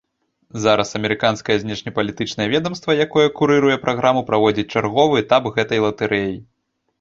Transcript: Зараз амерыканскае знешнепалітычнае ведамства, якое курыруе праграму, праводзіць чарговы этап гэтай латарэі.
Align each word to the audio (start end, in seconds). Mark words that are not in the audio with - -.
Зараз 0.61 0.93
амерыканскае 0.99 1.57
знешнепалітычнае 1.63 2.47
ведамства, 2.53 2.95
якое 3.05 3.27
курыруе 3.37 3.77
праграму, 3.85 4.25
праводзіць 4.31 4.67
чарговы 4.77 5.21
этап 5.23 5.51
гэтай 5.59 5.85
латарэі. 5.87 6.35